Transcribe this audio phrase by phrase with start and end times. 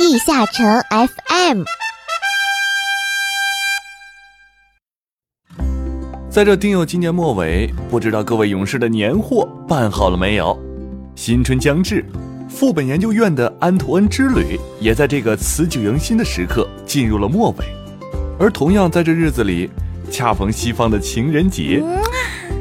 [0.00, 1.62] 地下城 FM。
[6.30, 10.58] 在这丁酉今年末尾，不知道各位勇士的年货办好了没有？
[11.14, 12.02] 新春将至，
[12.48, 17.66] 副本研究院的安图恩之旅也在这个辞旧迎新的时刻进入了末尾。
[18.38, 19.68] 而同样在这日子里，
[20.10, 21.84] 恰逢西方的情人节，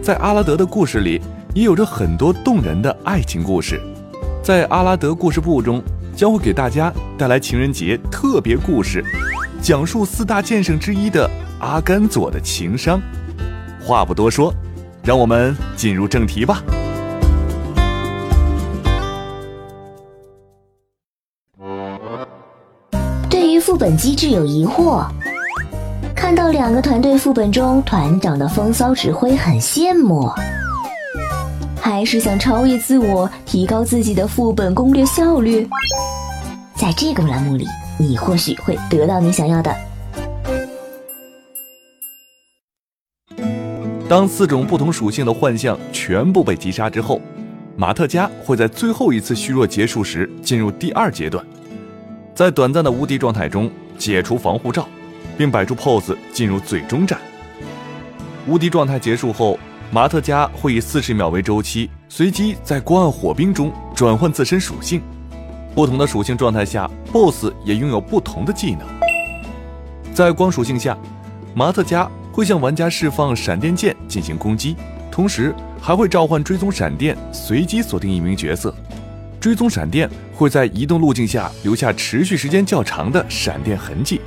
[0.00, 1.20] 在阿拉德的故事里
[1.54, 3.78] 也有着很多动人的爱情故事。
[4.42, 5.82] 在阿拉德故事部中，
[6.16, 9.04] 将会给大家带来情人节特别故事，
[9.60, 11.30] 讲述四大剑圣之一的
[11.60, 12.98] 阿甘佐的情商。
[13.84, 14.52] 话不多说，
[15.04, 16.62] 让我们进入正题吧。
[23.28, 25.06] 对于副本机制有疑惑，
[26.14, 30.30] 看到两个团队副本中团长的风骚指挥很羡慕。
[31.88, 35.64] 还是想超越自我，提高自己的副本攻略效率。
[36.74, 37.64] 在这个栏目里，
[37.96, 39.72] 你或许会得到你想要的。
[44.08, 47.20] 当四种不同属性的幻象全部被击杀之后，
[47.76, 51.46] 马特加会在最后一次虚弱结束时进入第二阶段，
[52.34, 54.88] 在短暂的无敌状态中解除防护罩，
[55.38, 57.16] 并摆出 pose 进入最终战。
[58.48, 59.56] 无敌状态结束后。
[59.92, 65.00] 马特加会以四十秒为周期，随机在光暗火冰中转换自身属性。
[65.76, 68.80] 不同的属性状态下，BOSS 也拥有不同的技能。
[70.12, 70.98] 在光属性下，
[71.54, 74.74] 马特加会向玩家释放闪电剑进行攻击，
[75.10, 78.74] 同时还会召唤追踪闪电，随机锁定一名角色。
[79.38, 84.20] 追踪闪电会在移动路径下留下持续时间较长的闪电痕迹，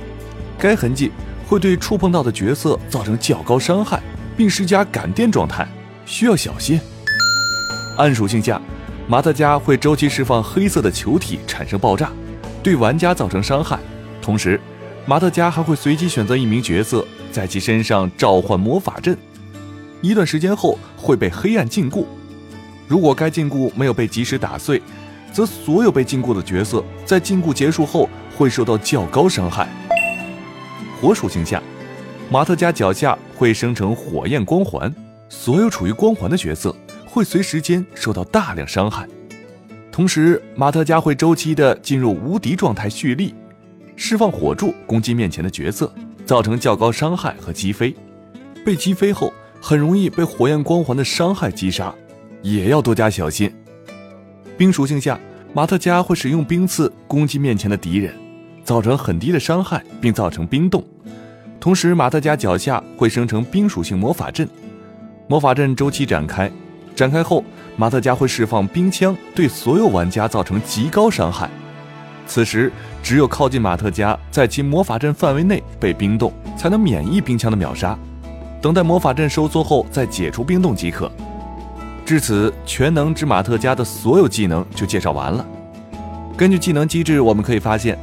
[0.58, 1.12] 该痕迹
[1.46, 4.00] 会对触碰到的角色造成较高伤害。
[4.40, 5.68] 并施加感电状态，
[6.06, 6.80] 需要小心。
[7.98, 8.58] 暗属性下，
[9.06, 12.10] 马特加会周期释放黑色的球体产生爆炸，
[12.62, 13.78] 对玩家造成伤害。
[14.22, 14.58] 同时，
[15.04, 19.14] 马特加还会随机选择一名角色，在其身上召唤魔法阵，
[20.00, 22.06] 一段时间后会被黑暗禁锢。
[22.88, 24.80] 如果该禁锢没有被及时打碎，
[25.34, 28.08] 则所有被禁锢的角色在禁锢结束后
[28.38, 29.68] 会受到较高伤害。
[30.98, 31.62] 火属性下。
[32.32, 34.94] 马特加脚下会生成火焰光环，
[35.28, 36.72] 所有处于光环的角色
[37.04, 39.04] 会随时间受到大量伤害。
[39.90, 43.34] 同时，马特加会周期的进入无敌状态蓄力，
[43.96, 45.92] 释放火柱攻击面前的角色，
[46.24, 47.92] 造成较高伤害和击飞。
[48.64, 51.92] 被击飞后，很容易被火焰光环的伤害击杀，
[52.42, 53.52] 也要多加小心。
[54.56, 55.18] 冰属性下，
[55.52, 58.14] 马特加会使用冰刺攻击面前的敌人，
[58.62, 60.84] 造成很低的伤害，并造成冰冻。
[61.60, 64.48] 同时，马特加脚下会生成冰属性魔法阵，
[65.28, 66.50] 魔法阵周期展开，
[66.96, 67.44] 展开后，
[67.76, 71.50] 马特加会释放冰枪，对所有玩家造成极高伤害。
[72.26, 72.72] 此时，
[73.02, 77.98] 只有靠近马特加，在其魔法阵范围内被冰冻，才能免疫冰枪的秒杀。
[78.62, 81.12] 等待魔法阵收缩后再解除冰冻即可。
[82.06, 85.44] 至此，全能之马特加的所有技能就介绍完了。
[86.38, 87.98] 根据技能机制，我们可以发现。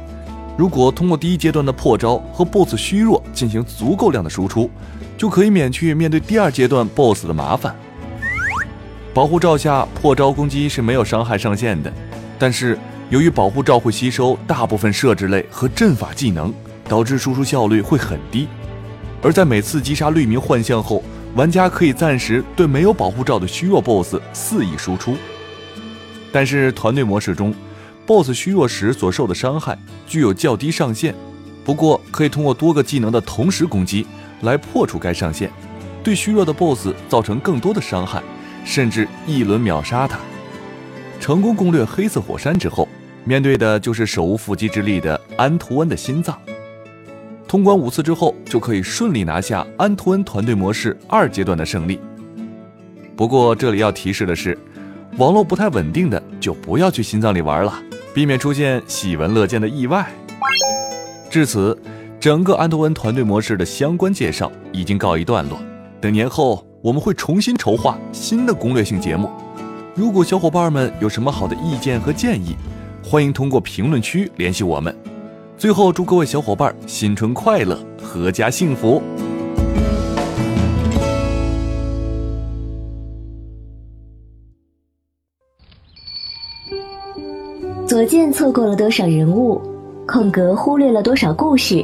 [0.58, 4.68] 如果通过第一阶段的破招和 BOSS 虚弱进行足够量的输出，
[5.16, 7.72] 就可以免去面对第二阶段 BOSS 的麻烦。
[9.14, 11.92] 保护罩下破招攻击是没有伤害上限的，
[12.40, 12.76] 但是
[13.08, 16.52] 由于保护罩会吸收大部分设置类和阵法技能，
[16.88, 18.48] 导致输出效率会很低。
[19.22, 21.04] 而在每次击杀绿名幻象后，
[21.36, 25.16] 玩家可以暂时对没有保护罩的虚弱 BOSS 肆意输出。
[26.32, 27.54] 但是团队模式中。
[28.08, 31.14] BOSS 虚弱时所受的伤害具有较低上限，
[31.62, 34.06] 不过可以通过多个技能的同时攻击
[34.40, 35.50] 来破除该上限，
[36.02, 38.22] 对虚弱的 BOSS 造成更多的伤害，
[38.64, 40.18] 甚至一轮秒杀他。
[41.20, 42.88] 成功攻略黑色火山之后，
[43.24, 46.34] 面对的就是手无缚鸡之力的安图恩的心脏。
[47.46, 52.00] 通关五次之后，就可以顺利拿下安图恩团队模式二阶段的胜利。
[53.14, 54.56] 不过这里要提示的是，
[55.18, 57.82] 网络不太稳定的就不要去心脏里玩了。
[58.18, 60.04] 避免出现喜闻乐见的意外。
[61.30, 61.80] 至此，
[62.18, 65.56] 整个安托恩团队模式的相关介绍已经告一段落。
[66.00, 69.30] 等年后，我们会重新筹划新的攻略性节目。
[69.94, 72.56] 如果小伙伴们有什么好的意见和建议，
[73.04, 74.92] 欢迎通过评论区联系我们。
[75.56, 79.00] 最后，祝各位小伙伴新春快乐，阖家幸福。
[87.88, 89.58] 左键错过了多少人物，
[90.06, 91.82] 空格忽略了多少故事。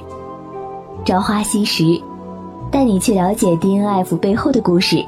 [1.02, 1.82] 朝花夕拾
[2.70, 5.02] 带你去了解 DNF 背后的故事。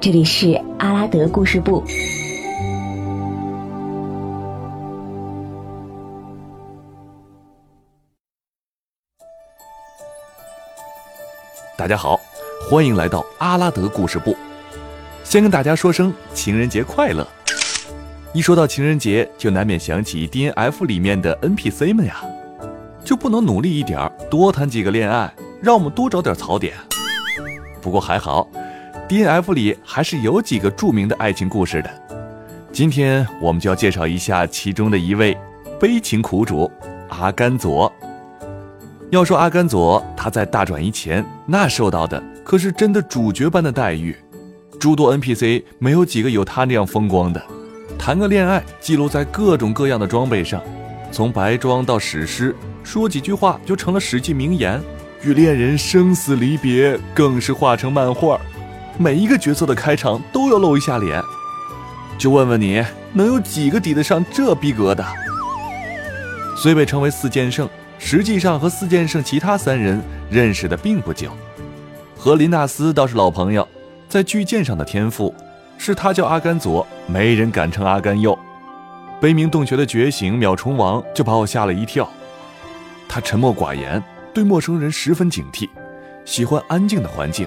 [0.00, 1.84] 这里是阿拉德故事部。
[11.76, 12.18] 大家好，
[12.68, 14.34] 欢迎来到阿拉德故事部，
[15.22, 17.24] 先跟大家说声情人节快乐。
[18.34, 22.22] 一说到情人节，就难免想起 D N F 里面的 N P C 们呀，
[23.02, 23.98] 就不能努力一点，
[24.30, 25.32] 多谈几个恋爱，
[25.62, 26.74] 让我们多找点槽点？
[27.80, 28.46] 不过还好
[29.08, 31.90] ，D N F 里还是有几个著名的爱情故事的。
[32.70, 35.34] 今天我们就要介绍一下其中的一位
[35.80, 36.70] 悲情苦主
[37.08, 37.90] 阿甘佐。
[39.10, 44.14] 要说阿甘佐，他在大转移前那受到的可是真的主角般的待遇，
[44.78, 47.42] 诸多 NPC 没有几个有他那样风光的。
[47.98, 50.62] 谈个恋爱，记录在各种各样的装备上，
[51.10, 54.80] 从白装到史诗，说几句话就成了史记名言。
[55.22, 58.40] 与恋人生死离别，更是画成漫画。
[58.96, 61.20] 每一个角色的开场都要露一下脸。
[62.16, 65.04] 就问问你，能有几个抵得上这逼格的？
[66.56, 67.68] 虽被称为四剑圣。
[68.00, 71.32] 实际上和四剑圣其他三人认识的并不久，
[72.16, 73.66] 和林纳斯倒是老朋友，
[74.08, 75.34] 在巨剑上的天赋，
[75.78, 78.38] 是他叫阿甘左，没人敢称阿甘右。
[79.20, 82.08] 悲鸣洞穴的觉醒秒虫王就把我吓了一跳。
[83.08, 84.02] 他沉默寡言，
[84.34, 85.68] 对陌生人十分警惕，
[86.24, 87.46] 喜欢安静的环境，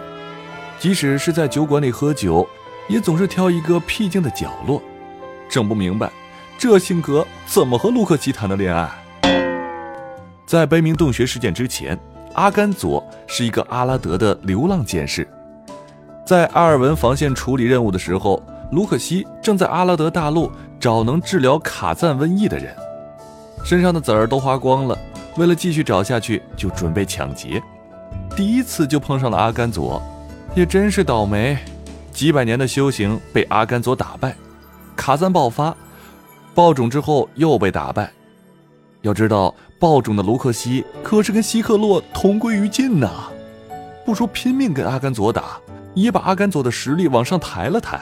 [0.79, 2.47] 即使是在酒馆里喝酒，
[2.87, 4.81] 也总是挑一个僻静的角落。
[5.47, 6.09] 整不明白，
[6.57, 8.89] 这性格怎么和卢克奇谈的恋爱？
[10.45, 11.97] 在悲鸣洞穴事件之前，
[12.33, 15.27] 阿甘佐是一个阿拉德的流浪剑士。
[16.31, 18.41] 在阿尔文防线处理任务的时候，
[18.71, 20.49] 卢克西正在阿拉德大陆
[20.79, 22.73] 找能治疗卡赞瘟疫的人，
[23.65, 24.97] 身上的籽儿都花光了。
[25.35, 27.61] 为了继续找下去，就准备抢劫。
[28.33, 30.01] 第一次就碰上了阿甘佐，
[30.55, 31.57] 也真是倒霉。
[32.13, 34.33] 几百年的修行被阿甘佐打败，
[34.95, 35.75] 卡赞爆发，
[36.55, 38.09] 爆种之后又被打败。
[39.01, 39.53] 要知道。
[39.81, 43.09] 暴种的卢克西可是跟希克洛同归于尽呐，
[44.05, 45.59] 不说拼命跟阿甘佐打，
[45.93, 47.99] 也把阿甘佐的实力往上抬了抬。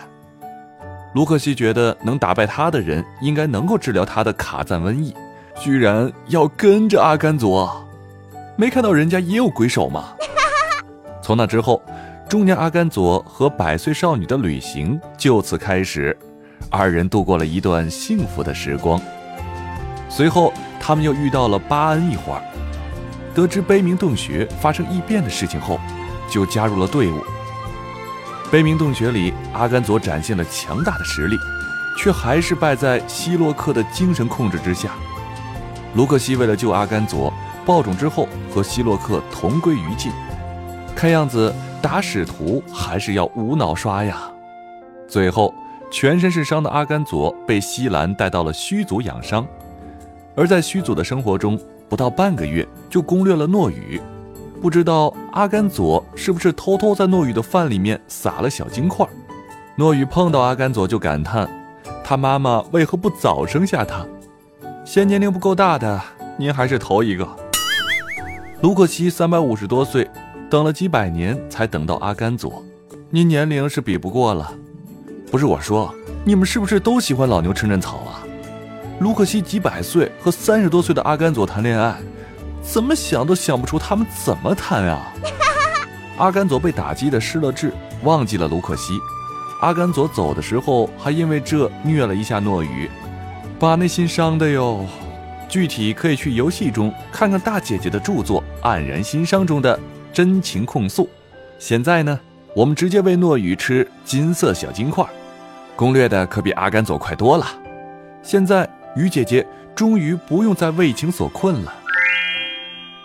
[1.14, 5.14] 卢克西觉得能打败他的人应该能够治疗他的卡赞瘟疫，
[5.60, 7.88] 居然要跟着阿甘佐，
[8.56, 10.14] 没看到人家也有鬼手吗？
[11.22, 11.82] 从那之后，
[12.28, 16.18] 中年阿甘佐和百岁少女的旅行就此开始，
[16.70, 19.02] 二人度过了一段幸福的时光。
[20.10, 20.54] 随后。
[20.82, 22.42] 他们又遇到了巴恩一伙儿，
[23.36, 25.78] 得知悲鸣洞穴发生异变的事情后，
[26.30, 27.22] 就加入了队伍。
[28.52, 31.38] 悲鸣洞穴里，阿甘佐展现了强大的实力，
[31.96, 34.96] 却还是败在希洛克的精神控制之下。
[35.94, 37.32] 卢克西为了救阿甘佐，
[37.64, 40.12] 爆种之后和希洛克同归于尽。
[40.96, 44.20] 看样子打使徒还是要无脑刷呀。
[45.08, 45.54] 最后，
[45.92, 49.46] 全身是伤的阿甘佐被西兰带到了虚族养伤。
[50.36, 54.02] 而在虚祖的生活中，不到半个月就攻略了诺雨。
[54.60, 59.08] 不知道阿甘佐是不是偷偷在诺雨的饭里面撒了小金块？
[59.76, 61.50] 诺雨碰到阿甘佐就感叹：
[62.04, 64.06] 他妈妈为何不早生下他？
[64.84, 66.02] 嫌年龄不够大的，
[66.38, 67.28] 您还是头一个。
[68.62, 70.10] 卢克西三百五十多岁，
[70.50, 72.62] 等了几百年才等到阿甘佐，
[73.10, 74.52] 您年龄是比不过了。
[75.32, 75.94] 不是我说，
[76.26, 78.28] 你们是不是都喜欢老牛吃嫩草啊？
[79.00, 81.96] 卢克西几百岁和三十多岁的阿甘佐谈恋爱，
[82.62, 85.14] 怎么想都想不出他们怎么谈啊！
[86.18, 87.74] 阿甘佐被打击的失了智，
[88.04, 88.94] 忘记了卢克西。
[89.62, 92.90] 阿甘佐走的时候还因为这虐了一下诺雨，
[93.60, 94.86] 把内心伤的哟。
[95.48, 99.80] 具体可以去游戏中看看大姐姐的著作《黯然心伤》中的
[100.14, 101.10] 真情控诉。
[101.58, 102.20] 现在呢，
[102.56, 105.06] 我们直接喂诺雨吃金色小金块，
[105.76, 107.46] 攻略的可比阿甘佐快多了。
[108.22, 108.70] 现在。
[108.96, 111.74] 雨姐姐终于不用再为情所困了。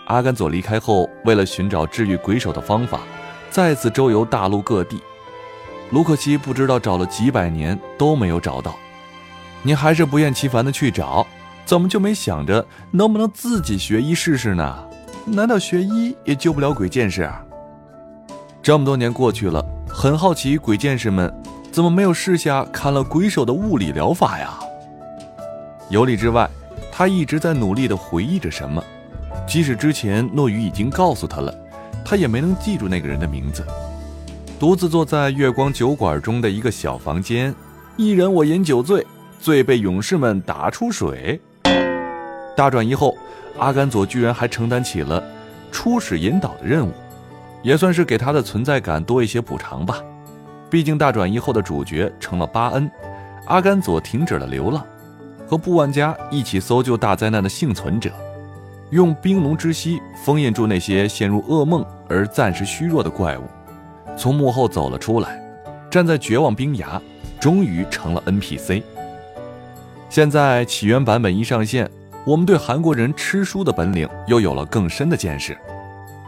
[0.05, 2.99] 阿甘佐离开后，为了寻找治愈鬼手的方法，
[3.49, 5.01] 再次周游大陆各地。
[5.91, 8.75] 卢克西不知道找了几百年都没有找到，
[9.63, 11.25] 你还是不厌其烦的去找，
[11.65, 14.87] 怎么就没想着能不能自己学医试试呢？
[15.25, 17.43] 难道学医也救不了鬼剑士啊？
[18.61, 21.33] 这么多年过去了，很好奇鬼剑士们
[21.71, 24.59] 怎么没有试下砍了鬼手的物理疗法呀？
[25.89, 26.49] 游历之外，
[26.91, 28.83] 他一直在努力地回忆着什么，
[29.47, 31.53] 即使之前诺雨已经告诉他了，
[32.03, 33.65] 他也没能记住那个人的名字。
[34.59, 37.53] 独自坐在月光酒馆中的一个小房间，
[37.97, 39.05] 一人我饮酒醉，
[39.39, 41.39] 醉被勇士们打出水。
[42.55, 43.15] 大转移后，
[43.57, 45.23] 阿甘佐居然还承担起了
[45.71, 46.91] 初始引导的任务，
[47.61, 50.01] 也算是给他的存在感多一些补偿吧。
[50.69, 52.89] 毕竟大转移后的主角成了巴恩，
[53.45, 54.83] 阿甘佐停止了流浪。
[55.47, 58.09] 和布万家一起搜救大灾难的幸存者，
[58.91, 63.43] 用冰龙之息封印住那些陷入噩梦而暂时虚弱的怪物，
[64.15, 65.41] 从幕后走了出来，
[65.89, 67.01] 站在绝望冰崖，
[67.39, 68.83] 终于成了 NPC。
[70.09, 71.89] 现在起源版本一上线，
[72.25, 75.57] 我们对韩国人吃书的本领又有了更深的见识。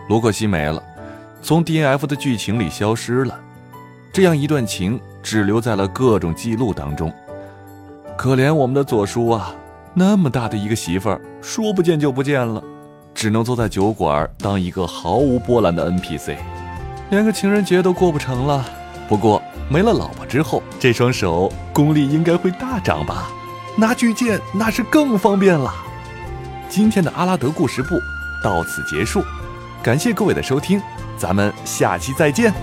[0.09, 0.83] 卢克西没了，
[1.41, 3.39] 从 DNF 的剧情里消失了，
[4.11, 7.13] 这样一段情只留在了各种记录当中。
[8.17, 9.53] 可怜我们的左叔啊，
[9.99, 12.63] 那么大的一个媳妇儿，说不见就不见了，
[13.15, 16.35] 只能坐在酒馆当一个毫无波澜的 NPC，
[17.09, 18.63] 连个情人节都过不成了。
[19.09, 23.29] 不过没了老婆之后，这双手功力应该会大涨吧？
[23.75, 25.73] 拿巨剑那是更方便了。
[26.69, 27.99] 今天的阿拉德故事部
[28.43, 29.23] 到此结束，
[29.81, 30.79] 感谢各位的收听，
[31.17, 32.53] 咱们下期再见。